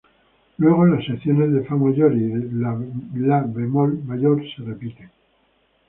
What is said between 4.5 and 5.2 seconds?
se repiten.